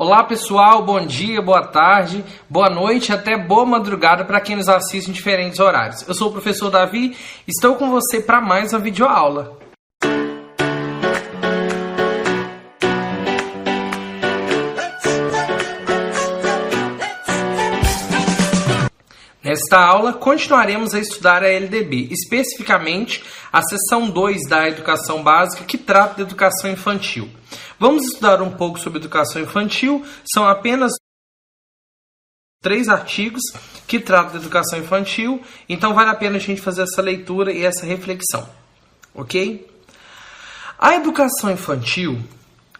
Olá 0.00 0.22
pessoal, 0.22 0.84
bom 0.84 1.04
dia, 1.04 1.42
boa 1.42 1.66
tarde, 1.66 2.24
boa 2.48 2.70
noite, 2.70 3.12
até 3.12 3.36
boa 3.36 3.66
madrugada 3.66 4.24
para 4.24 4.40
quem 4.40 4.54
nos 4.54 4.68
assiste 4.68 5.08
em 5.08 5.12
diferentes 5.12 5.58
horários. 5.58 6.06
Eu 6.06 6.14
sou 6.14 6.28
o 6.28 6.32
professor 6.32 6.70
Davi, 6.70 7.16
estou 7.48 7.74
com 7.74 7.90
você 7.90 8.20
para 8.20 8.40
mais 8.40 8.72
uma 8.72 8.78
videoaula. 8.78 9.58
Nesta 19.42 19.80
aula, 19.80 20.12
continuaremos 20.12 20.94
a 20.94 21.00
estudar 21.00 21.42
a 21.42 21.48
LDB, 21.48 22.10
especificamente 22.12 23.24
a 23.52 23.62
seção 23.62 24.08
2 24.08 24.48
da 24.48 24.68
Educação 24.68 25.24
Básica, 25.24 25.64
que 25.64 25.76
trata 25.76 26.14
de 26.14 26.22
educação 26.22 26.70
infantil. 26.70 27.28
Vamos 27.78 28.04
estudar 28.06 28.42
um 28.42 28.50
pouco 28.50 28.78
sobre 28.78 28.98
educação 28.98 29.40
infantil, 29.40 30.04
são 30.32 30.46
apenas 30.46 30.92
três 32.60 32.88
artigos 32.88 33.42
que 33.86 34.00
tratam 34.00 34.32
de 34.32 34.38
educação 34.38 34.78
infantil, 34.78 35.40
então 35.68 35.94
vale 35.94 36.10
a 36.10 36.14
pena 36.14 36.36
a 36.36 36.40
gente 36.40 36.60
fazer 36.60 36.82
essa 36.82 37.00
leitura 37.00 37.52
e 37.52 37.64
essa 37.64 37.86
reflexão, 37.86 38.48
ok? 39.14 39.66
A 40.78 40.96
educação 40.96 41.50
infantil, 41.50 42.20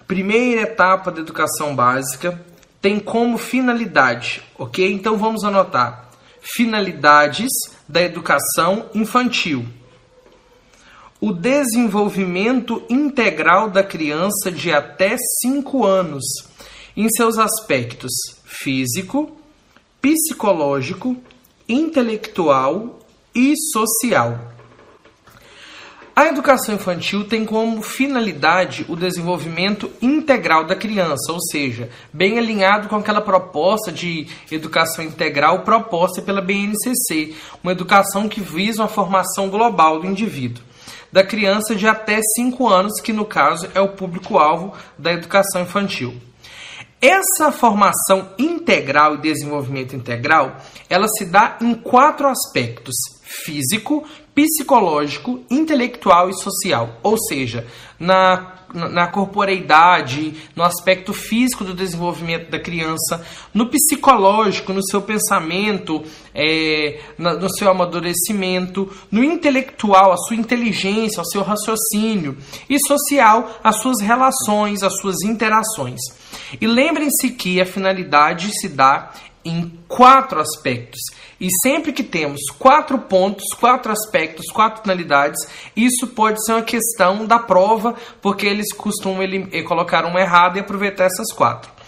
primeira 0.06 0.62
etapa 0.62 1.12
da 1.12 1.20
educação 1.20 1.76
básica, 1.76 2.44
tem 2.80 2.98
como 2.98 3.38
finalidade, 3.38 4.42
ok? 4.56 4.92
Então 4.92 5.16
vamos 5.16 5.44
anotar 5.44 6.08
finalidades 6.40 7.50
da 7.88 8.00
educação 8.00 8.90
infantil. 8.94 9.66
O 11.20 11.32
desenvolvimento 11.32 12.80
integral 12.88 13.68
da 13.68 13.82
criança 13.82 14.52
de 14.52 14.72
até 14.72 15.16
5 15.42 15.84
anos, 15.84 16.24
em 16.96 17.08
seus 17.08 17.38
aspectos 17.38 18.12
físico, 18.44 19.36
psicológico, 20.00 21.16
intelectual 21.68 23.00
e 23.34 23.52
social. 23.72 24.38
A 26.14 26.26
educação 26.26 26.76
infantil 26.76 27.24
tem 27.24 27.44
como 27.44 27.82
finalidade 27.82 28.84
o 28.88 28.94
desenvolvimento 28.94 29.90
integral 30.00 30.64
da 30.64 30.76
criança, 30.76 31.32
ou 31.32 31.40
seja, 31.40 31.90
bem 32.12 32.38
alinhado 32.38 32.88
com 32.88 32.94
aquela 32.96 33.20
proposta 33.20 33.90
de 33.90 34.26
educação 34.50 35.04
integral 35.04 35.62
proposta 35.62 36.22
pela 36.22 36.40
BNCC, 36.40 37.34
uma 37.62 37.72
educação 37.72 38.28
que 38.28 38.40
visa 38.40 38.82
uma 38.82 38.88
formação 38.88 39.48
global 39.48 40.00
do 40.00 40.06
indivíduo, 40.06 40.62
da 41.12 41.24
criança 41.24 41.74
de 41.74 41.86
até 41.86 42.20
5 42.36 42.68
anos, 42.68 43.00
que 43.00 43.12
no 43.12 43.24
caso 43.24 43.68
é 43.74 43.80
o 43.80 43.92
público-alvo 43.92 44.74
da 44.98 45.12
educação 45.12 45.62
infantil. 45.62 46.14
Essa 47.00 47.52
formação 47.52 48.30
integral 48.38 49.14
e 49.14 49.18
desenvolvimento 49.18 49.94
integral, 49.94 50.56
ela 50.90 51.06
se 51.06 51.24
dá 51.24 51.56
em 51.60 51.74
quatro 51.74 52.26
aspectos: 52.26 52.96
físico, 53.22 54.04
psicológico, 54.34 55.44
intelectual 55.48 56.28
e 56.28 56.34
social. 56.34 56.98
Ou 57.02 57.16
seja, 57.16 57.66
na, 58.00 58.57
na 58.74 59.06
corporeidade, 59.06 60.34
no 60.54 60.62
aspecto 60.62 61.12
físico 61.12 61.64
do 61.64 61.74
desenvolvimento 61.74 62.50
da 62.50 62.58
criança, 62.58 63.24
no 63.54 63.66
psicológico, 63.66 64.72
no 64.72 64.84
seu 64.84 65.00
pensamento, 65.00 66.04
é, 66.34 67.00
no 67.18 67.48
seu 67.50 67.70
amadurecimento, 67.70 68.90
no 69.10 69.24
intelectual, 69.24 70.12
a 70.12 70.16
sua 70.16 70.36
inteligência, 70.36 71.22
o 71.22 71.26
seu 71.26 71.42
raciocínio, 71.42 72.36
e 72.68 72.78
social, 72.86 73.58
as 73.64 73.80
suas 73.80 74.00
relações, 74.00 74.82
as 74.82 74.98
suas 75.00 75.22
interações. 75.22 76.00
E 76.60 76.66
lembrem-se 76.66 77.30
que 77.30 77.60
a 77.60 77.66
finalidade 77.66 78.50
se 78.58 78.68
dá 78.68 79.12
em 79.48 79.72
quatro 79.88 80.40
aspectos. 80.40 81.00
E 81.40 81.48
sempre 81.62 81.92
que 81.92 82.02
temos 82.02 82.40
quatro 82.58 82.98
pontos, 82.98 83.44
quatro 83.58 83.90
aspectos, 83.90 84.46
quatro 84.52 84.82
finalidades, 84.82 85.40
isso 85.76 86.08
pode 86.08 86.44
ser 86.44 86.52
uma 86.52 86.62
questão 86.62 87.24
da 87.24 87.38
prova, 87.38 87.94
porque 88.20 88.46
eles 88.46 88.72
costumam 88.74 89.22
ele, 89.22 89.48
eh, 89.52 89.62
colocar 89.62 90.04
um 90.04 90.18
errado 90.18 90.56
e 90.56 90.60
aproveitar 90.60 91.04
essas 91.04 91.32
quatro. 91.32 91.78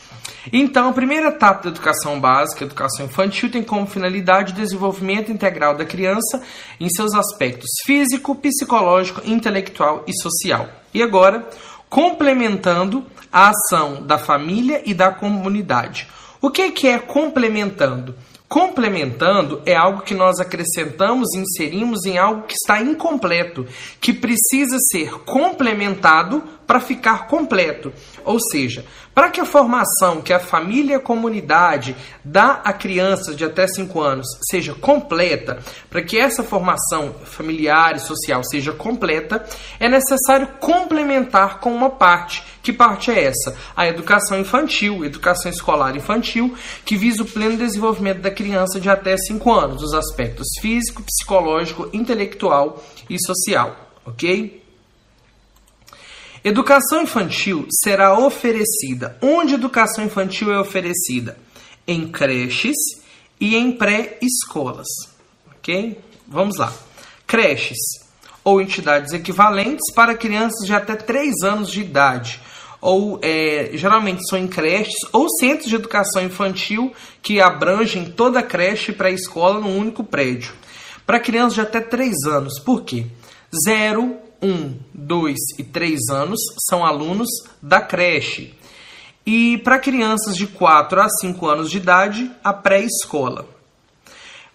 Então, 0.53 0.89
a 0.89 0.93
primeira 0.93 1.29
etapa 1.29 1.65
da 1.65 1.69
educação 1.69 2.19
básica, 2.19 2.65
educação 2.65 3.05
infantil, 3.05 3.51
tem 3.51 3.63
como 3.63 3.87
finalidade 3.87 4.53
o 4.53 4.57
desenvolvimento 4.57 5.31
integral 5.31 5.77
da 5.77 5.85
criança 5.85 6.43
em 6.79 6.89
seus 6.89 7.15
aspectos 7.15 7.69
físico, 7.85 8.35
psicológico, 8.35 9.21
intelectual 9.25 10.03
e 10.07 10.13
social. 10.19 10.69
E 10.95 11.03
agora, 11.03 11.47
complementando 11.91 13.05
a 13.33 13.51
ação 13.51 14.03
da 14.03 14.19
família 14.19 14.83
e 14.85 14.95
da 14.95 15.11
comunidade. 15.11 16.09
O 16.43 16.49
que, 16.51 16.71
que 16.71 16.89
é 16.89 16.99
complementando? 16.99 18.15
Complementando 18.49 19.61
é 19.67 19.77
algo 19.77 20.01
que 20.01 20.15
nós 20.15 20.41
acrescentamos 20.41 21.35
inserimos 21.35 22.07
em 22.07 22.17
algo 22.17 22.47
que 22.49 22.55
está 22.55 22.81
incompleto, 22.81 23.67
que 24.01 24.13
precisa 24.13 24.79
ser 24.91 25.11
complementado 25.25 26.43
para 26.67 26.81
ficar 26.81 27.27
completo. 27.27 27.93
Ou 28.25 28.41
seja, 28.41 28.87
para 29.15 29.29
que 29.29 29.41
a 29.41 29.45
formação 29.45 30.23
que 30.23 30.33
a 30.33 30.41
família 30.41 30.95
e 30.95 30.97
a 30.97 31.01
comunidade 31.01 31.95
dá 32.25 32.61
a 32.65 32.73
crianças 32.73 33.37
de 33.37 33.45
até 33.45 33.67
5 33.67 34.01
anos 34.01 34.27
seja 34.51 34.73
completa, 34.73 35.59
para 35.91 36.03
que 36.03 36.19
essa 36.19 36.43
formação 36.43 37.15
familiar 37.25 37.97
e 37.97 38.01
social 38.01 38.43
seja 38.43 38.73
completa, 38.73 39.45
é 39.79 39.89
necessário 39.89 40.49
complementar 40.59 41.61
com 41.61 41.75
uma 41.75 41.91
parte. 41.91 42.43
Que 42.63 42.73
parte 42.73 43.11
é 43.11 43.25
essa? 43.25 43.57
A 43.75 43.87
educação 43.89 44.39
infantil, 44.39 45.05
educação 45.05 45.51
escolar 45.51 45.97
infantil, 45.97 46.55
que 46.85 46.97
visa 46.97 47.23
o 47.23 47.27
pleno 47.27 47.57
desenvolvimento 47.57 48.21
da 48.21 48.31
criança 48.31 48.79
de 48.79 48.91
até 48.91 49.17
5 49.17 49.53
anos, 49.53 49.83
nos 49.83 49.95
aspectos 49.95 50.47
físico, 50.61 51.03
psicológico, 51.03 51.89
intelectual 51.93 52.85
e 53.09 53.17
social. 53.25 53.91
Ok? 54.05 54.63
Educação 56.43 57.03
infantil 57.03 57.67
será 57.83 58.19
oferecida. 58.19 59.17
Onde 59.23 59.55
educação 59.55 60.05
infantil 60.05 60.53
é 60.53 60.59
oferecida? 60.59 61.39
Em 61.87 62.09
creches 62.09 62.77
e 63.39 63.57
em 63.57 63.73
pré-escolas. 63.73 64.89
Ok? 65.57 65.99
Vamos 66.27 66.57
lá. 66.57 66.73
Creches 67.27 67.79
ou 68.43 68.61
entidades 68.61 69.13
equivalentes 69.13 69.93
para 69.95 70.15
crianças 70.15 70.67
de 70.67 70.73
até 70.73 70.97
3 70.97 71.43
anos 71.43 71.71
de 71.71 71.81
idade. 71.81 72.41
Ou 72.81 73.19
é, 73.23 73.71
geralmente 73.75 74.27
são 74.29 74.39
em 74.39 74.49
creches 74.49 74.95
ou 75.13 75.29
centros 75.39 75.69
de 75.69 75.75
educação 75.75 76.23
infantil 76.23 76.93
que 77.23 77.41
abrangem 77.41 78.07
toda 78.07 78.41
a 78.41 78.43
creche 78.43 78.91
e 78.91 78.95
pré-escola 78.95 79.61
num 79.61 79.77
único 79.79 80.03
prédio. 80.03 80.55
Para 81.07 81.21
crianças 81.21 81.55
de 81.55 81.61
até 81.61 81.81
3 81.81 82.15
anos. 82.27 82.59
Por 82.59 82.83
quê? 82.83 83.07
0, 83.67 84.17
1, 84.43 84.75
2 84.95 85.37
e 85.59 85.65
3 85.65 86.09
anos 86.11 86.41
são 86.69 86.85
alunos 86.85 87.29
da 87.61 87.81
creche. 87.81 88.55
E 89.27 89.59
para 89.59 89.79
crianças 89.79 90.35
de 90.35 90.47
4 90.47 91.01
a 91.01 91.09
5 91.09 91.47
anos 91.47 91.71
de 91.71 91.77
idade, 91.77 92.31
a 92.43 92.53
pré-escola. 92.53 93.47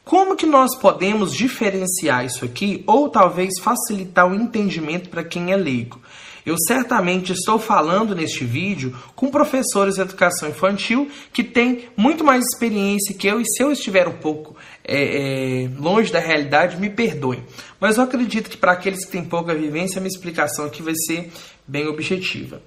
Como 0.03 0.35
que 0.35 0.46
nós 0.46 0.75
podemos 0.78 1.34
diferenciar 1.34 2.25
isso 2.25 2.46
aqui 2.46 2.84
ou 2.85 3.09
talvez 3.09 3.59
facilitar 3.59 4.30
o 4.30 4.35
entendimento 4.35 5.09
para 5.09 5.24
quem 5.24 5.52
é 5.52 5.58
leigo? 5.58 6.00
Eu 6.45 6.56
certamente 6.67 7.33
estou 7.33 7.57
falando 7.57 8.13
neste 8.13 8.45
vídeo 8.45 8.95
com 9.16 9.31
professores 9.31 9.95
de 9.95 10.01
educação 10.01 10.47
infantil 10.47 11.09
que 11.33 11.44
têm 11.44 11.89
muito 11.97 12.23
mais 12.23 12.45
experiência 12.45 13.16
que 13.16 13.28
eu 13.28 13.41
e 13.41 13.45
se 13.45 13.63
eu 13.63 13.72
estiver 13.72 14.07
um 14.07 14.17
pouco 14.17 14.55
é, 14.84 15.63
é, 15.63 15.69
longe 15.79 16.11
da 16.11 16.19
realidade, 16.19 16.78
me 16.78 16.89
perdoem. 16.89 17.44
Mas 17.79 17.97
eu 17.97 18.03
acredito 18.03 18.50
que 18.50 18.57
para 18.57 18.73
aqueles 18.73 19.03
que 19.05 19.11
têm 19.11 19.25
pouca 19.25 19.55
vivência, 19.55 19.97
a 19.97 20.01
minha 20.01 20.13
explicação 20.13 20.66
aqui 20.66 20.84
vai 20.84 20.94
ser 20.95 21.31
bem 21.67 21.88
objetiva. 21.88 22.61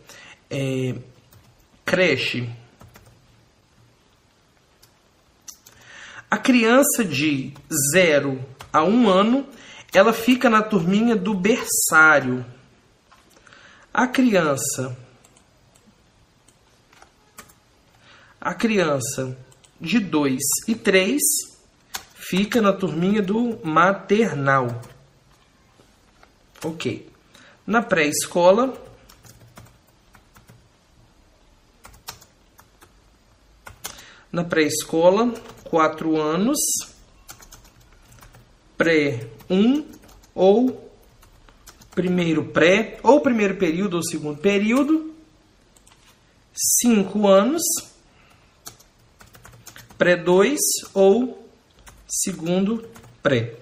É, 0.51 0.95
creche. 1.85 2.49
A 6.29 6.37
criança 6.37 7.05
de 7.05 7.53
0 7.95 8.45
a 8.73 8.83
1 8.83 8.91
um 8.91 9.09
ano, 9.09 9.47
ela 9.95 10.13
fica 10.13 10.51
na 10.51 10.63
turminha 10.63 11.15
do 11.15 11.33
berçário. 11.33 12.45
A 13.99 14.07
criança 14.07 14.97
a 18.41 18.55
criança 18.55 19.37
de 19.81 19.99
2 19.99 20.39
e 20.69 20.77
3 20.77 21.21
fica 22.15 22.63
na 22.63 22.73
turminha 22.73 23.21
do 23.21 23.59
maternal. 23.67 24.81
Ok. 26.65 27.11
Na 27.67 27.83
pré-escola, 27.83 28.73
na 34.31 34.45
pré-escola, 34.45 35.35
4 35.65 36.17
anos, 36.23 36.61
pré 38.77 39.29
1 39.51 39.57
um, 39.57 39.85
ou 40.37 40.88
primeiro 41.99 42.45
pré, 42.45 42.97
ou 43.03 43.21
primeiro 43.21 43.57
período 43.57 43.95
ou 43.95 44.05
segundo 44.05 44.39
período, 44.39 45.13
5 46.81 47.27
anos, 47.27 47.63
pré-2 49.99 50.59
ou 50.95 51.45
segundo 52.07 52.87
pré. 53.21 53.55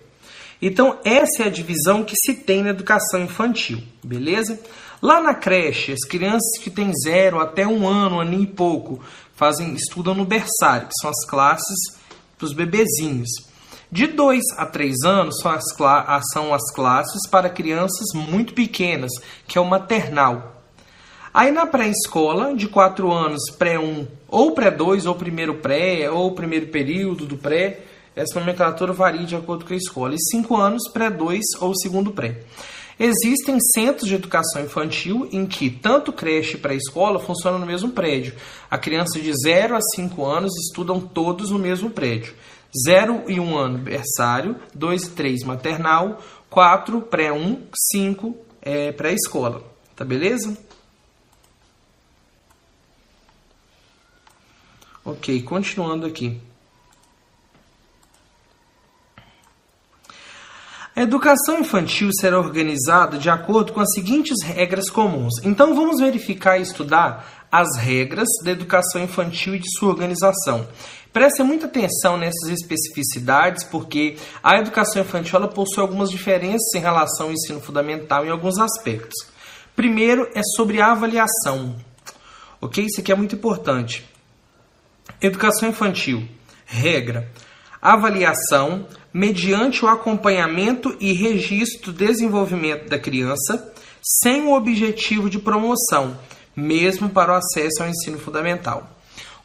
Então, 0.61 1.01
essa 1.03 1.45
é 1.45 1.47
a 1.47 1.51
divisão 1.51 2.05
que 2.05 2.15
se 2.15 2.35
tem 2.35 2.63
na 2.63 2.71
educação 2.71 3.23
infantil, 3.23 3.83
beleza? 4.05 4.61
Lá 5.01 5.19
na 5.19 5.35
creche, 5.35 5.93
as 5.93 6.07
crianças 6.07 6.59
que 6.63 6.69
têm 6.69 6.93
zero 7.03 7.41
até 7.41 7.67
um 7.67 7.89
ano, 7.89 8.17
um 8.17 8.21
ano 8.21 8.43
e 8.43 8.47
pouco, 8.47 9.03
fazem, 9.35 9.73
estudam 9.73 10.15
no 10.15 10.27
berçário, 10.27 10.89
que 10.89 11.01
são 11.01 11.09
as 11.09 11.25
classes 11.25 11.99
para 12.37 12.45
os 12.45 12.53
bebezinhos. 12.53 13.31
De 13.91 14.07
2 14.07 14.43
a 14.57 14.67
3 14.67 15.05
anos 15.05 15.39
são 15.41 15.51
as, 15.53 15.65
são 16.33 16.53
as 16.53 16.73
classes 16.73 17.29
para 17.31 17.49
crianças 17.49 18.07
muito 18.15 18.53
pequenas, 18.53 19.13
que 19.47 19.59
é 19.59 19.61
o 19.61 19.65
maternal. 19.65 20.63
Aí 21.33 21.53
na 21.53 21.67
pré-escola, 21.67 22.55
de 22.55 22.67
4 22.67 23.13
anos, 23.13 23.43
pré-1, 23.59 24.07
ou 24.27 24.53
pré-2, 24.53 25.07
ou 25.07 25.15
primeiro 25.15 25.55
pré, 25.57 26.11
ou 26.11 26.33
primeiro 26.33 26.69
período 26.69 27.27
do 27.27 27.37
pré, 27.37 27.81
essa 28.17 28.41
nomenclatura 28.41 28.95
varia 28.95 29.27
de 29.27 29.37
acordo 29.37 29.65
com 29.67 29.75
a 29.75 29.77
escola. 29.77 30.15
E 30.15 30.19
5 30.31 30.57
anos, 30.57 30.89
pré-2 30.91 31.41
ou 31.61 31.77
segundo 31.77 32.11
pré. 32.11 32.39
Existem 32.99 33.59
centros 33.61 34.09
de 34.09 34.15
educação 34.15 34.63
infantil 34.63 35.29
em 35.31 35.45
que 35.45 35.69
tanto 35.69 36.11
creche 36.11 36.57
e 36.57 36.59
pré-escola 36.59 37.19
funcionam 37.19 37.59
no 37.59 37.67
mesmo 37.67 37.91
prédio. 37.91 38.35
A 38.71 38.79
criança 38.79 39.21
de 39.21 39.31
0 39.45 39.77
a 39.77 39.81
5 39.83 40.25
anos 40.25 40.51
estudam 40.67 40.99
todos 40.99 41.51
no 41.51 41.59
mesmo 41.59 41.91
prédio. 41.91 42.33
0 42.87 43.25
e 43.29 43.39
1 43.39 43.57
ano 43.57 43.79
berçário, 43.79 44.57
2 44.75 45.05
e 45.05 45.11
3 45.11 45.45
maternal, 45.45 46.23
4 46.51 47.03
pré-1, 47.03 47.63
5 47.93 48.37
é, 48.63 48.93
pré-escola. 48.93 49.63
Tá 49.95 50.05
beleza? 50.05 50.57
Ok, 55.05 55.41
continuando 55.43 56.05
aqui. 56.05 56.41
A 60.97 61.03
educação 61.03 61.61
infantil 61.61 62.09
será 62.19 62.39
organizada 62.39 63.19
de 63.19 63.29
acordo 63.29 63.73
com 63.75 63.81
as 63.81 63.93
seguintes 63.93 64.43
regras 64.43 64.89
comuns. 64.89 65.35
Então 65.45 65.75
vamos 65.75 66.01
verificar 66.01 66.59
e 66.59 66.63
estudar 66.63 67.36
as 67.51 67.77
regras 67.77 68.29
da 68.45 68.51
educação 68.51 69.03
infantil 69.03 69.55
e 69.55 69.59
de 69.59 69.71
sua 69.79 69.91
organização. 69.91 70.67
Preste 71.13 71.43
muita 71.43 71.67
atenção 71.67 72.19
nessas 72.19 72.51
especificidades, 72.51 73.65
porque 73.65 74.17
a 74.43 74.59
educação 74.59 75.01
infantil 75.01 75.37
ela 75.37 75.49
possui 75.49 75.81
algumas 75.81 76.11
diferenças 76.11 76.75
em 76.75 76.81
relação 76.81 77.27
ao 77.27 77.33
ensino 77.33 77.61
fundamental 77.61 78.27
em 78.27 78.31
alguns 78.31 78.59
aspectos. 78.59 79.15
Primeiro 79.75 80.29
é 80.35 80.43
sobre 80.57 80.81
a 80.81 80.93
avaliação. 80.93 81.77
Ok? 82.61 82.85
Isso 82.85 83.01
aqui 83.01 83.13
é 83.13 83.15
muito 83.15 83.35
importante. 83.35 84.05
Educação 85.21 85.69
infantil. 85.69 86.29
Regra: 86.67 87.31
avaliação 87.81 88.87
mediante 89.13 89.83
o 89.85 89.89
acompanhamento 89.89 90.95
e 91.01 91.15
registro 91.15 91.93
do 91.93 92.05
desenvolvimento 92.05 92.91
da 92.91 92.99
criança, 92.99 93.73
sem 94.03 94.43
o 94.43 94.53
objetivo 94.53 95.31
de 95.31 95.39
promoção, 95.39 96.19
mesmo 96.57 97.11
para 97.11 97.33
o 97.33 97.37
acesso 97.37 97.83
ao 97.83 97.89
ensino 97.89 98.19
fundamental. 98.19 98.91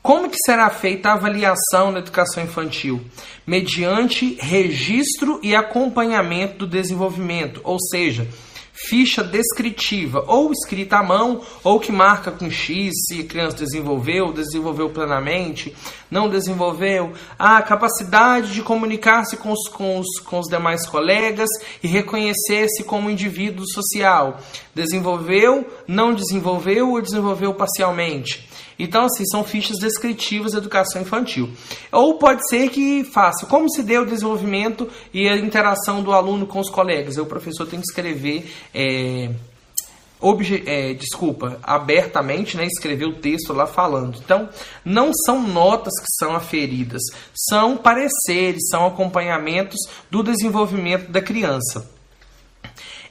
Como 0.02 0.30
que 0.30 0.38
será 0.44 0.69
feita 0.69 1.10
a 1.10 1.13
avaliação 1.13 1.92
na 1.92 2.00
educação 2.00 2.44
infantil? 2.44 3.02
Mediante 3.46 4.36
registro 4.40 5.40
e 5.44 5.56
acompanhamento 5.56 6.60
do 6.60 6.68
desenvolvimento, 6.68 7.62
ou 7.63 7.78
seja, 7.80 8.28
ficha 8.74 9.24
descritiva, 9.24 10.24
ou 10.28 10.52
escrita 10.52 10.98
à 10.98 11.04
mão, 11.04 11.42
ou 11.64 11.80
que 11.80 11.92
marca 11.92 12.32
com 12.32 12.50
X 12.50 12.92
se 13.08 13.22
a 13.22 13.26
criança 13.26 13.58
desenvolveu, 13.58 14.34
desenvolveu 14.34 14.90
plenamente, 14.90 15.76
não 16.10 16.30
desenvolveu, 16.30 17.14
a 17.38 17.62
capacidade 17.62 18.54
de 18.54 18.62
comunicar-se 18.62 19.38
com 19.38 19.52
os, 19.52 19.68
com, 19.70 20.00
os, 20.00 20.20
com 20.24 20.40
os 20.40 20.48
demais 20.48 20.88
colegas 20.88 21.50
e 21.84 21.88
reconhecer-se 21.88 22.84
como 22.84 23.10
indivíduo 23.10 23.66
social. 23.68 24.40
Desenvolveu, 24.74 25.66
não 25.88 26.14
desenvolveu 26.14 26.92
ou 26.92 27.02
desenvolveu 27.02 27.54
parcialmente. 27.54 28.50
Então, 28.78 29.06
assim, 29.06 29.26
são 29.26 29.44
fichas 29.44 29.78
descritivas 29.78 30.54
da 30.54 30.60
educação 30.60 31.02
infantil. 31.02 31.50
Ou 31.92 32.18
pode 32.18 32.48
ser 32.50 32.70
que 32.70 33.04
faça 33.04 33.46
como 33.46 33.70
se 33.70 33.84
deu 33.84 34.04
o 34.04 34.06
desenvolvimento 34.06 34.90
e 35.14 35.28
a 35.28 35.36
interação 35.38 36.02
do 36.02 36.12
aluno 36.12 36.46
com 36.46 36.60
os 36.60 36.70
colegas. 36.70 37.18
o 37.18 37.26
professor 37.26 37.68
tem 37.68 37.80
que 37.80 37.86
escrever. 37.86 38.52
É, 38.74 39.30
obje, 40.22 40.64
é, 40.66 40.94
desculpa, 40.94 41.60
abertamente, 41.64 42.56
né, 42.56 42.66
escrever 42.66 43.06
o 43.06 43.16
texto 43.16 43.54
lá 43.54 43.66
falando. 43.66 44.18
Então, 44.24 44.48
não 44.86 45.12
são 45.14 45.42
notas 45.42 45.94
que 46.00 46.08
são 46.20 46.36
aferidas, 46.36 47.02
são 47.34 47.76
pareceres, 47.76 48.70
são 48.70 48.86
acompanhamentos 48.86 49.80
do 50.10 50.22
desenvolvimento 50.22 51.12
da 51.12 51.22
criança. 51.22 51.90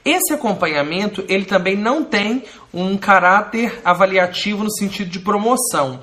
Esse 0.04 0.32
acompanhamento 0.32 1.24
ele 1.28 1.44
também 1.44 1.76
não 1.76 2.02
tem 2.02 2.44
um 2.72 2.96
caráter 2.96 3.80
avaliativo 3.84 4.64
no 4.64 4.70
sentido 4.70 5.10
de 5.10 5.20
promoção. 5.20 6.00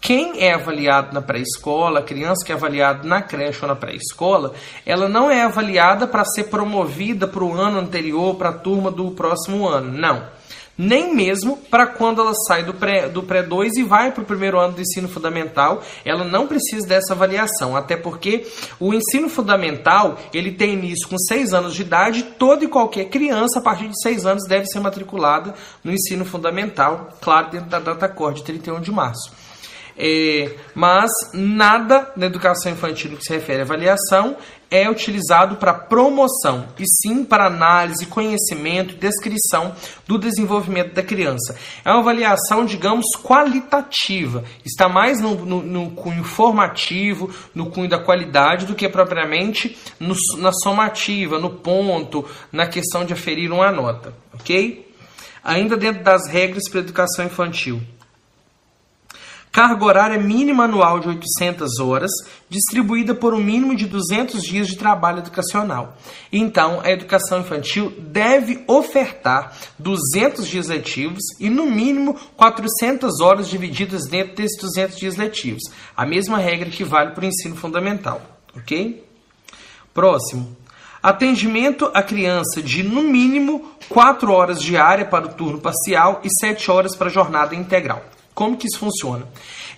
Quem 0.00 0.42
é 0.42 0.52
avaliado 0.52 1.14
na 1.14 1.22
pré-escola, 1.22 2.00
a 2.00 2.02
criança 2.02 2.44
que 2.44 2.50
é 2.50 2.54
avaliada 2.54 3.06
na 3.06 3.22
creche 3.22 3.60
ou 3.62 3.68
na 3.68 3.76
pré-escola, 3.76 4.52
ela 4.84 5.08
não 5.08 5.30
é 5.30 5.42
avaliada 5.42 6.08
para 6.08 6.24
ser 6.24 6.44
promovida 6.44 7.28
para 7.28 7.44
o 7.44 7.54
ano 7.54 7.78
anterior, 7.78 8.34
para 8.34 8.48
a 8.48 8.58
turma 8.58 8.90
do 8.90 9.12
próximo 9.12 9.68
ano. 9.68 9.92
Não 9.92 10.41
nem 10.76 11.14
mesmo 11.14 11.56
para 11.56 11.86
quando 11.86 12.20
ela 12.20 12.32
sai 12.46 12.64
do 12.64 12.74
pré-2 12.74 13.12
do 13.12 13.22
pré 13.22 13.46
e 13.76 13.82
vai 13.82 14.10
para 14.10 14.22
o 14.22 14.26
primeiro 14.26 14.58
ano 14.58 14.74
do 14.74 14.80
ensino 14.80 15.08
fundamental, 15.08 15.82
ela 16.04 16.24
não 16.24 16.46
precisa 16.46 16.86
dessa 16.86 17.12
avaliação, 17.12 17.76
até 17.76 17.96
porque 17.96 18.46
o 18.80 18.94
ensino 18.94 19.28
fundamental 19.28 20.18
ele 20.32 20.52
tem 20.52 20.72
início 20.72 21.08
com 21.08 21.18
6 21.18 21.52
anos 21.54 21.74
de 21.74 21.82
idade, 21.82 22.22
toda 22.38 22.64
e 22.64 22.68
qualquer 22.68 23.06
criança 23.06 23.58
a 23.58 23.62
partir 23.62 23.88
de 23.88 24.00
6 24.00 24.26
anos 24.26 24.48
deve 24.48 24.66
ser 24.66 24.80
matriculada 24.80 25.54
no 25.84 25.92
ensino 25.92 26.24
fundamental, 26.24 27.08
claro, 27.20 27.50
dentro 27.50 27.68
da 27.68 27.78
data 27.78 28.08
core 28.08 28.36
de 28.36 28.44
31 28.44 28.80
de 28.80 28.90
março. 28.90 29.32
É, 29.96 30.56
mas 30.74 31.10
nada 31.34 32.10
na 32.16 32.26
educação 32.26 32.72
infantil 32.72 33.14
que 33.16 33.24
se 33.24 33.32
refere 33.34 33.60
à 33.60 33.62
avaliação 33.62 34.36
é 34.72 34.88
utilizado 34.88 35.56
para 35.56 35.74
promoção, 35.74 36.66
e 36.78 36.84
sim 36.86 37.24
para 37.24 37.46
análise, 37.46 38.06
conhecimento 38.06 38.96
descrição 38.96 39.74
do 40.06 40.18
desenvolvimento 40.18 40.94
da 40.94 41.02
criança. 41.02 41.54
É 41.84 41.90
uma 41.90 42.00
avaliação, 42.00 42.64
digamos, 42.64 43.04
qualitativa, 43.22 44.42
está 44.64 44.88
mais 44.88 45.20
no, 45.20 45.34
no, 45.44 45.62
no 45.62 45.90
cunho 45.90 46.24
formativo, 46.24 47.30
no 47.54 47.66
cunho 47.66 47.88
da 47.88 48.02
qualidade, 48.02 48.64
do 48.64 48.74
que 48.74 48.88
propriamente 48.88 49.76
no, 50.00 50.14
na 50.38 50.52
somativa, 50.52 51.38
no 51.38 51.50
ponto, 51.50 52.26
na 52.50 52.66
questão 52.66 53.04
de 53.04 53.12
aferir 53.12 53.52
uma 53.52 53.70
nota, 53.70 54.14
ok? 54.32 54.90
Ainda 55.44 55.76
dentro 55.76 56.02
das 56.02 56.26
regras 56.28 56.66
para 56.70 56.80
a 56.80 56.82
educação 56.82 57.26
infantil. 57.26 57.82
Carga 59.52 59.84
horária 59.84 60.18
mínima 60.18 60.64
anual 60.64 60.98
de 60.98 61.08
800 61.08 61.78
horas, 61.78 62.10
distribuída 62.48 63.14
por 63.14 63.34
um 63.34 63.38
mínimo 63.38 63.76
de 63.76 63.84
200 63.84 64.42
dias 64.42 64.66
de 64.66 64.78
trabalho 64.78 65.18
educacional. 65.18 65.94
Então, 66.32 66.80
a 66.82 66.90
educação 66.90 67.40
infantil 67.40 67.92
deve 67.98 68.64
ofertar 68.66 69.54
200 69.78 70.48
dias 70.48 70.68
letivos 70.68 71.22
e, 71.38 71.50
no 71.50 71.66
mínimo, 71.66 72.18
400 72.34 73.20
horas 73.20 73.46
divididas 73.46 74.06
dentro 74.08 74.36
desses 74.36 74.58
200 74.58 74.96
dias 74.96 75.16
letivos. 75.16 75.64
A 75.94 76.06
mesma 76.06 76.38
regra 76.38 76.70
que 76.70 76.82
vale 76.82 77.10
para 77.10 77.24
o 77.24 77.28
ensino 77.28 77.54
fundamental. 77.54 78.22
Ok? 78.56 79.06
Próximo. 79.92 80.56
Atendimento 81.02 81.90
à 81.92 82.02
criança 82.02 82.62
de, 82.62 82.82
no 82.82 83.02
mínimo, 83.02 83.70
4 83.90 84.32
horas 84.32 84.62
diária 84.62 85.04
para 85.04 85.26
o 85.26 85.34
turno 85.34 85.60
parcial 85.60 86.22
e 86.24 86.28
7 86.40 86.70
horas 86.70 86.96
para 86.96 87.08
a 87.08 87.12
jornada 87.12 87.54
integral. 87.54 88.02
Como 88.34 88.56
que 88.56 88.66
isso 88.66 88.78
funciona? 88.78 89.26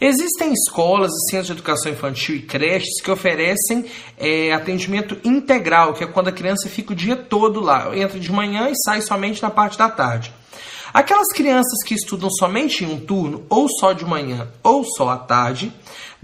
Existem 0.01 0.53
escolas 0.53 1.11
e 1.11 1.31
centros 1.31 1.47
de 1.47 1.53
educação 1.53 1.91
infantil 1.91 2.37
e 2.37 2.43
creches 2.43 3.01
que 3.03 3.11
oferecem 3.11 3.85
é, 4.17 4.53
atendimento 4.53 5.19
integral, 5.25 5.93
que 5.93 6.05
é 6.05 6.07
quando 6.07 6.29
a 6.29 6.33
criança 6.33 6.69
fica 6.69 6.93
o 6.93 6.97
dia 6.97 7.17
todo 7.17 7.61
lá, 7.61 7.97
entra 7.97 8.19
de 8.19 8.31
manhã 8.31 8.71
e 8.71 8.75
sai 8.85 9.01
somente 9.01 9.43
na 9.43 9.51
parte 9.51 9.77
da 9.77 9.89
tarde. 9.89 10.33
Aquelas 10.93 11.27
crianças 11.35 11.83
que 11.85 11.95
estudam 11.95 12.31
somente 12.31 12.85
em 12.85 12.87
um 12.87 13.01
turno, 13.01 13.45
ou 13.49 13.67
só 13.69 13.93
de 13.93 14.05
manhã 14.05 14.47
ou 14.63 14.85
só 14.85 15.09
à 15.09 15.17
tarde, 15.17 15.73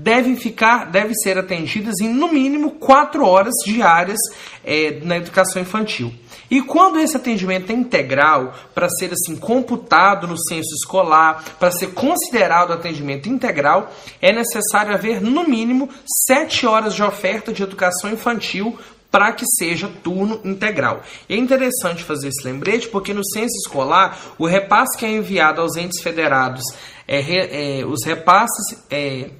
devem 0.02 0.34
ficar, 0.34 0.90
devem 0.90 1.14
ser 1.14 1.36
atendidas 1.36 2.00
em 2.00 2.08
no 2.08 2.32
mínimo 2.32 2.72
quatro 2.72 3.26
horas 3.26 3.52
diárias 3.64 4.18
é, 4.64 4.98
na 5.02 5.16
educação 5.16 5.60
infantil. 5.60 6.12
E 6.50 6.60
quando 6.62 6.98
esse 6.98 7.16
atendimento 7.16 7.70
é 7.70 7.74
integral, 7.74 8.52
para 8.74 8.88
ser 8.88 9.12
assim 9.12 9.36
computado 9.36 10.26
no 10.26 10.36
censo 10.36 10.74
escolar, 10.74 11.44
para 11.60 11.70
ser 11.70 11.88
considerado 11.92 12.72
atendimento 12.72 13.28
integral, 13.28 13.92
é 14.20 14.32
necessário 14.32 14.92
haver 14.92 15.20
no 15.20 15.46
mínimo 15.46 15.88
sete 16.26 16.66
horas 16.66 16.94
de 16.94 17.02
oferta 17.02 17.52
de 17.52 17.62
educação 17.62 18.10
infantil 18.10 18.76
para 19.10 19.32
que 19.32 19.44
seja 19.58 19.90
turno 20.02 20.40
integral. 20.44 21.02
É 21.28 21.36
interessante 21.36 22.02
fazer 22.02 22.28
esse 22.28 22.44
lembrete 22.44 22.88
porque 22.88 23.12
no 23.12 23.24
censo 23.24 23.56
escolar 23.64 24.18
o 24.38 24.46
repasse 24.46 24.96
que 24.96 25.04
é 25.04 25.10
enviado 25.10 25.60
aos 25.60 25.76
entes 25.76 26.00
federados, 26.00 26.62
é, 27.06 27.80
é 27.80 27.84
os 27.84 28.04
repasses 28.04 28.84
é, 28.88 29.30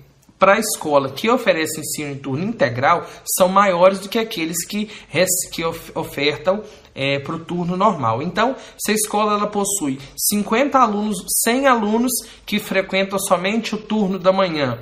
para 0.41 0.55
a 0.55 0.59
escola 0.59 1.11
que 1.11 1.29
oferece 1.29 1.81
ensino 1.81 2.13
em 2.13 2.17
turno 2.17 2.43
integral 2.43 3.07
são 3.37 3.47
maiores 3.47 4.01
do 4.01 4.09
que 4.09 4.19
aqueles 4.19 4.67
que, 4.67 4.89
que 5.53 5.63
ofertam 5.95 6.63
é, 6.95 7.19
para 7.19 7.35
o 7.37 7.39
turno 7.39 7.77
normal. 7.77 8.23
Então, 8.23 8.57
se 8.79 8.91
a 8.91 8.95
escola 8.95 9.35
ela 9.35 9.47
possui 9.47 10.01
50 10.17 10.79
alunos, 10.79 11.19
100 11.45 11.67
alunos 11.67 12.13
que 12.47 12.59
frequentam 12.59 13.19
somente 13.19 13.75
o 13.75 13.79
turno 13.79 14.19
da 14.19 14.33
manhã 14.33 14.79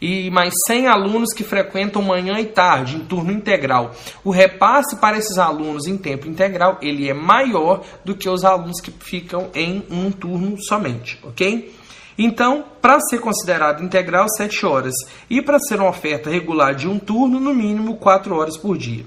e 0.00 0.30
mais 0.30 0.54
100 0.66 0.86
alunos 0.86 1.34
que 1.34 1.44
frequentam 1.44 2.00
manhã 2.00 2.38
e 2.38 2.46
tarde 2.46 2.96
em 2.96 3.00
turno 3.00 3.32
integral. 3.32 3.92
O 4.24 4.30
repasse 4.30 4.96
para 4.96 5.18
esses 5.18 5.36
alunos 5.38 5.86
em 5.86 5.98
tempo 5.98 6.28
integral 6.28 6.78
ele 6.80 7.10
é 7.10 7.14
maior 7.14 7.82
do 8.04 8.14
que 8.14 8.28
os 8.28 8.44
alunos 8.44 8.80
que 8.80 8.92
ficam 8.92 9.50
em 9.54 9.84
um 9.90 10.10
turno 10.10 10.56
somente, 10.62 11.18
ok? 11.22 11.79
Então, 12.22 12.66
para 12.82 13.00
ser 13.00 13.18
considerado 13.18 13.82
integral, 13.82 14.28
7 14.28 14.66
horas. 14.66 14.94
E 15.30 15.40
para 15.40 15.58
ser 15.58 15.80
uma 15.80 15.88
oferta 15.88 16.28
regular 16.28 16.74
de 16.74 16.86
um 16.86 16.98
turno, 16.98 17.40
no 17.40 17.54
mínimo 17.54 17.96
4 17.96 18.36
horas 18.36 18.58
por 18.58 18.76
dia. 18.76 19.06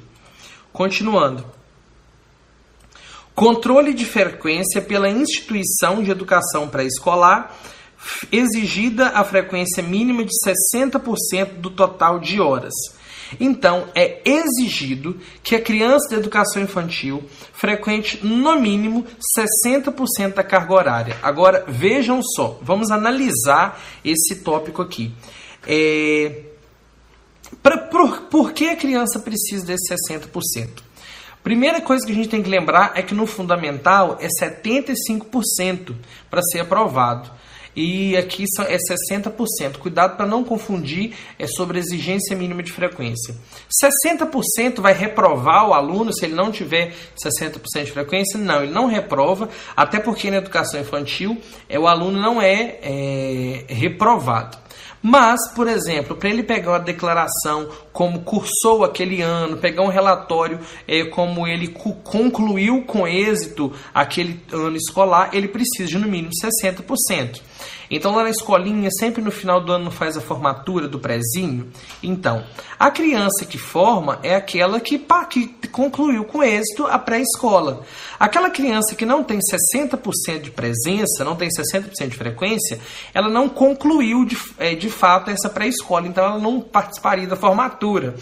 Continuando. 0.72 1.46
Controle 3.36 3.94
de 3.94 4.04
frequência 4.04 4.82
pela 4.82 5.08
instituição 5.08 6.02
de 6.02 6.10
educação 6.10 6.68
pré-escolar, 6.68 7.56
exigida 8.32 9.10
a 9.10 9.24
frequência 9.24 9.84
mínima 9.84 10.24
de 10.24 10.32
60% 10.44 11.60
do 11.60 11.70
total 11.70 12.18
de 12.20 12.42
horas. 12.42 12.74
Então, 13.40 13.88
é 13.96 14.22
exigido 14.26 15.20
que 15.42 15.56
a 15.56 15.62
criança 15.62 16.10
de 16.10 16.16
educação 16.16 16.62
infantil 16.62 17.24
frequente 17.54 18.26
no 18.26 18.56
mínimo 18.60 19.06
60% 19.40 20.34
da 20.34 20.44
carga 20.44 20.74
horária. 20.74 21.18
Agora, 21.22 21.66
vejam 21.68 22.22
só, 22.22 22.60
vamos 22.62 22.92
analisar 22.92 23.82
esse 24.04 24.38
tópico 24.44 24.82
aqui. 24.82 25.14
É, 25.68 26.44
pra, 27.62 27.78
por, 27.78 28.22
por 28.24 28.54
que 28.54 28.70
a 28.70 28.76
criança 28.76 29.20
precisa 29.20 29.66
desse 29.66 29.94
60%? 29.94 30.84
Primeira 31.44 31.82
coisa 31.82 32.06
que 32.06 32.12
a 32.14 32.16
gente 32.16 32.30
tem 32.30 32.42
que 32.42 32.50
lembrar 32.50 32.94
é 32.96 33.02
que 33.02 33.14
no 33.14 33.28
fundamental 33.28 34.18
é 34.22 34.28
75% 34.28 35.94
para 36.30 36.42
ser 36.42 36.62
aprovado 36.62 37.30
e 37.76 38.16
aqui 38.16 38.46
é 38.68 38.78
60%. 38.78 39.78
Cuidado 39.80 40.16
para 40.16 40.26
não 40.26 40.44
confundir 40.44 41.14
é 41.40 41.48
sobre 41.48 41.80
exigência 41.80 42.36
mínima 42.36 42.62
de 42.62 42.72
frequência. 42.72 43.36
60% 43.84 44.80
vai 44.80 44.94
reprovar 44.94 45.68
o 45.68 45.74
aluno 45.74 46.14
se 46.14 46.26
ele 46.26 46.36
não 46.36 46.52
tiver 46.52 46.94
60% 47.16 47.86
de 47.86 47.92
frequência? 47.92 48.40
Não, 48.40 48.64
ele 48.64 48.72
não 48.72 48.86
reprova, 48.86 49.50
até 49.76 50.00
porque 50.00 50.30
na 50.30 50.38
educação 50.38 50.80
infantil 50.80 51.40
é, 51.68 51.80
o 51.80 51.88
aluno 51.88 52.20
não 52.20 52.42
é, 52.42 52.80
é 52.82 53.66
reprovado. 53.68 54.63
Mas, 55.06 55.54
por 55.54 55.68
exemplo, 55.68 56.16
para 56.16 56.30
ele 56.30 56.44
pegar 56.44 56.72
uma 56.72 56.80
declaração 56.80 57.68
como 57.92 58.22
cursou 58.22 58.86
aquele 58.86 59.22
ano, 59.22 59.58
pegar 59.58 59.82
um 59.82 59.90
relatório 59.90 60.62
é, 60.88 61.04
como 61.04 61.46
ele 61.46 61.68
concluiu 61.68 62.84
com 62.84 63.06
êxito 63.06 63.74
aquele 63.94 64.40
ano 64.50 64.78
escolar, 64.78 65.32
ele 65.34 65.50
precisa 65.50 65.90
de 65.90 65.98
no 65.98 66.08
mínimo 66.08 66.32
60%. 66.42 67.42
Então, 67.96 68.16
lá 68.16 68.24
na 68.24 68.32
escolinha, 68.32 68.90
sempre 69.00 69.22
no 69.22 69.30
final 69.30 69.62
do 69.62 69.72
ano 69.72 69.92
faz 69.92 70.18
a 70.18 70.22
formatura 70.22 70.88
do 70.88 70.98
prezinho. 70.98 71.72
Então, 72.02 72.44
a 72.80 72.90
criança 72.90 73.46
que 73.46 73.60
forma 73.60 74.20
é 74.24 74.34
aquela 74.34 74.80
que, 74.80 74.98
pá, 74.98 75.26
que 75.26 75.48
concluiu 75.68 76.26
com 76.26 76.44
êxito 76.44 76.88
a 76.88 76.98
pré-escola. 76.98 77.84
Aquela 78.20 78.50
criança 78.50 78.96
que 78.96 79.06
não 79.06 79.24
tem 79.24 79.38
60% 79.38 80.42
de 80.42 80.50
presença, 80.50 81.24
não 81.24 81.36
tem 81.36 81.50
60% 81.50 82.08
de 82.08 82.18
frequência, 82.18 82.80
ela 83.14 83.30
não 83.30 83.48
concluiu 83.48 84.26
de, 84.26 84.36
é, 84.58 84.74
de 84.74 84.90
fato 84.90 85.30
essa 85.30 85.48
pré-escola, 85.48 86.08
então 86.08 86.26
ela 86.26 86.40
não 86.40 86.62
participaria 86.62 87.28
da 87.28 87.36
formatura. 87.36 88.16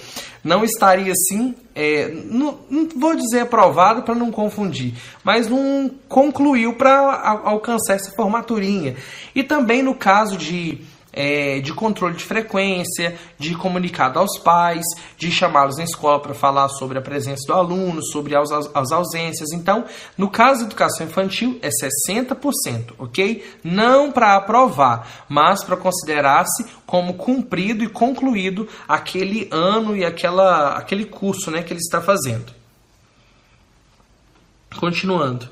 Não 0.43 0.63
estaria 0.63 1.13
assim, 1.13 1.55
é, 1.75 2.10
não, 2.25 2.57
não, 2.69 2.89
vou 2.95 3.15
dizer 3.15 3.41
aprovado 3.41 4.01
para 4.01 4.15
não 4.15 4.31
confundir, 4.31 4.93
mas 5.24 5.48
não 5.48 5.91
concluiu 6.07 6.74
para 6.74 7.41
alcançar 7.43 7.93
essa 7.93 8.12
formaturinha. 8.12 8.95
E 9.36 9.43
também 9.43 9.83
no 9.83 9.93
caso 9.93 10.36
de 10.36 10.81
é, 11.13 11.60
de 11.60 11.74
controle 11.74 12.15
de 12.15 12.24
frequência, 12.24 13.18
de 13.38 13.56
comunicado 13.56 14.20
aos 14.20 14.38
pais, 14.39 14.86
de 15.18 15.32
chamá-los 15.32 15.77
na 15.77 15.84
escola 15.84 16.20
para 16.20 16.34
falar 16.34 16.70
sobre 16.70 16.98
a 16.98 17.01
presença 17.01 17.46
do 17.48 17.53
aluno, 17.53 18.01
sobre 18.03 18.36
as, 18.36 18.51
as 18.51 18.91
ausências. 18.91 19.51
Então, 19.51 19.86
no 20.18 20.30
caso 20.30 20.62
da 20.62 20.65
educação 20.68 21.06
infantil, 21.06 21.60
é 21.62 21.70
60%, 21.70 22.94
ok? 22.98 23.46
Não 23.63 24.12
para 24.12 24.36
aprovar, 24.36 25.25
mas 25.27 25.63
para 25.63 25.77
considerar-se 25.77 26.65
como 26.86 27.15
cumprido 27.15 27.84
e 27.84 27.89
concluído 27.89 28.68
aquele 28.88 29.48
ano 29.51 29.96
e 29.96 30.06
aquela, 30.06 30.77
aquele 30.77 31.06
curso 31.06 31.51
né, 31.51 31.62
que 31.62 31.74
ele 31.74 31.80
está 31.80 32.01
fazendo. 32.01 32.53
Continuando 34.77 35.50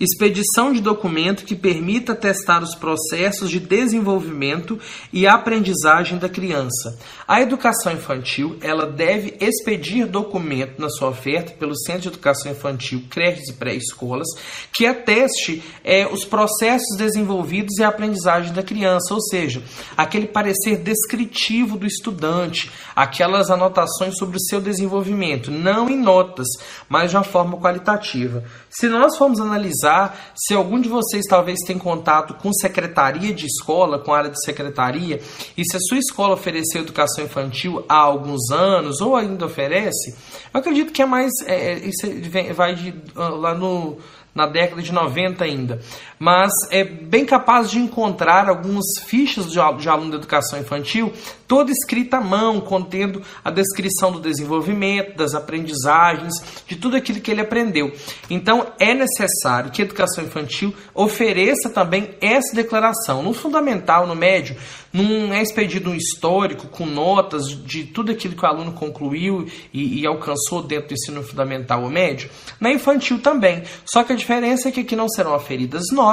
expedição 0.00 0.72
de 0.72 0.80
documento 0.80 1.44
que 1.44 1.56
permita 1.56 2.14
testar 2.14 2.62
os 2.62 2.74
processos 2.74 3.50
de 3.50 3.58
desenvolvimento 3.58 4.78
e 5.12 5.26
aprendizagem 5.26 6.18
da 6.18 6.28
criança. 6.28 6.98
A 7.26 7.40
educação 7.40 7.92
infantil 7.92 8.56
ela 8.60 8.86
deve 8.86 9.36
expedir 9.40 10.06
documento 10.06 10.80
na 10.80 10.88
sua 10.88 11.08
oferta 11.08 11.52
pelo 11.52 11.76
Centro 11.76 12.02
de 12.02 12.08
Educação 12.08 12.52
Infantil, 12.52 13.02
creches 13.10 13.48
e 13.48 13.54
pré-escolas 13.54 14.28
que 14.72 14.86
ateste 14.86 15.62
é, 15.82 16.06
os 16.06 16.24
processos 16.24 16.96
desenvolvidos 16.96 17.76
e 17.78 17.82
a 17.82 17.88
aprendizagem 17.88 18.52
da 18.52 18.62
criança, 18.62 19.12
ou 19.12 19.20
seja, 19.20 19.62
aquele 19.96 20.26
parecer 20.26 20.76
descritivo 20.76 21.76
do 21.76 21.86
estudante, 21.86 22.70
aquelas 22.94 23.50
anotações 23.50 24.16
sobre 24.16 24.36
o 24.36 24.40
seu 24.40 24.60
desenvolvimento, 24.60 25.50
não 25.50 25.88
em 25.88 25.96
notas, 25.96 26.46
mas 26.88 27.10
de 27.10 27.16
uma 27.16 27.24
forma 27.24 27.58
qualitativa. 27.58 28.44
Se 28.70 28.88
nós 28.88 29.16
formos 29.16 29.40
analisar, 29.40 29.87
se 30.34 30.54
algum 30.54 30.80
de 30.80 30.88
vocês 30.88 31.24
talvez 31.28 31.58
tem 31.66 31.78
contato 31.78 32.34
com 32.34 32.52
secretaria 32.52 33.32
de 33.32 33.46
escola, 33.46 33.98
com 33.98 34.12
área 34.12 34.30
de 34.30 34.42
secretaria, 34.44 35.20
e 35.56 35.62
se 35.64 35.76
a 35.76 35.80
sua 35.80 35.98
escola 35.98 36.34
ofereceu 36.34 36.82
educação 36.82 37.24
infantil 37.24 37.84
há 37.88 37.96
alguns 37.96 38.50
anos 38.50 39.00
ou 39.00 39.16
ainda 39.16 39.46
oferece, 39.46 40.16
eu 40.52 40.60
acredito 40.60 40.92
que 40.92 41.02
é 41.02 41.06
mais. 41.06 41.30
É, 41.46 41.72
é 41.72 41.78
isso 41.78 42.06
vai 42.54 42.74
de, 42.74 42.94
ah, 43.16 43.28
lá 43.28 43.54
no 43.54 43.98
na 44.38 44.46
década 44.46 44.80
de 44.80 44.92
90 44.92 45.42
ainda. 45.44 45.80
Mas 46.18 46.50
é 46.70 46.84
bem 46.84 47.24
capaz 47.24 47.70
de 47.70 47.78
encontrar 47.78 48.48
algumas 48.48 48.84
fichas 49.06 49.50
de, 49.50 49.58
aluno 49.58 50.10
de 50.10 50.16
educação 50.16 50.58
infantil, 50.58 51.12
toda 51.46 51.70
escrita 51.70 52.18
à 52.18 52.20
mão, 52.20 52.60
contendo 52.60 53.22
a 53.44 53.50
descrição 53.50 54.12
do 54.12 54.20
desenvolvimento, 54.20 55.16
das 55.16 55.34
aprendizagens, 55.34 56.34
de 56.66 56.76
tudo 56.76 56.96
aquilo 56.96 57.20
que 57.20 57.30
ele 57.30 57.40
aprendeu. 57.40 57.92
Então 58.28 58.66
é 58.78 58.92
necessário 58.94 59.70
que 59.70 59.80
a 59.80 59.84
educação 59.84 60.24
infantil 60.24 60.74
ofereça 60.94 61.70
também 61.70 62.10
essa 62.20 62.54
declaração. 62.54 63.22
No 63.22 63.32
fundamental, 63.32 64.06
no 64.06 64.14
médio, 64.14 64.56
não 64.92 65.32
é 65.32 65.42
expedido 65.42 65.90
um 65.90 65.94
histórico 65.94 66.66
com 66.68 66.86
notas 66.86 67.48
de 67.48 67.84
tudo 67.84 68.12
aquilo 68.12 68.34
que 68.34 68.44
o 68.44 68.48
aluno 68.48 68.72
concluiu 68.72 69.46
e, 69.72 70.00
e 70.00 70.06
alcançou 70.06 70.62
dentro 70.62 70.88
do 70.88 70.94
ensino 70.94 71.22
fundamental 71.22 71.82
ou 71.82 71.90
médio. 71.90 72.30
Na 72.60 72.70
infantil 72.72 73.20
também. 73.20 73.62
Só 73.84 74.02
que 74.02 74.12
a 74.12 74.16
diferença 74.16 74.68
é 74.68 74.72
que 74.72 74.80
aqui 74.80 74.96
não 74.96 75.08
serão 75.08 75.34
aferidas 75.34 75.84
notas, 75.92 76.07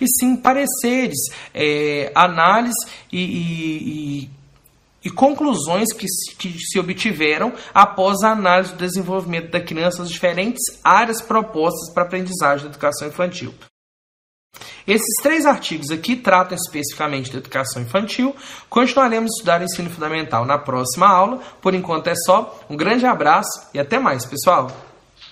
e 0.00 0.06
sim 0.18 0.36
pareceres, 0.36 1.18
é, 1.54 2.10
análise 2.14 2.86
e, 3.12 3.20
e, 3.20 4.22
e 4.24 4.36
e 5.04 5.10
conclusões 5.10 5.92
que, 5.92 6.06
que, 6.36 6.58
se 6.58 6.80
obtiveram 6.80 7.52
após 7.72 8.24
a 8.24 8.32
análise 8.32 8.72
do 8.72 8.78
desenvolvimento 8.78 9.52
da 9.52 9.60
criança 9.60 10.00
nas 10.00 10.10
diferentes 10.10 10.60
áreas 10.82 11.22
propostas 11.22 11.94
para 11.94 12.02
aprendizagem 12.02 12.64
da 12.64 12.72
educação 12.72 13.06
infantil. 13.06 13.54
Esses 14.86 15.14
três 15.22 15.46
artigos 15.46 15.90
aqui 15.90 16.16
tratam 16.16 16.56
especificamente 16.56 17.30
da 17.30 17.38
educação 17.38 17.82
infantil. 17.82 18.34
Continuaremos 18.68 19.30
a 19.30 19.34
estudar 19.34 19.60
o 19.60 19.64
ensino 19.64 19.90
fundamental 19.90 20.44
na 20.44 20.58
próxima 20.58 21.08
aula. 21.08 21.40
Por 21.60 21.74
enquanto 21.74 22.08
é 22.08 22.14
só. 22.14 22.58
Um 22.70 22.76
grande 22.76 23.04
abraço 23.04 23.68
e 23.74 23.78
até 23.78 23.98
mais, 23.98 24.24
pessoal! 24.24 24.85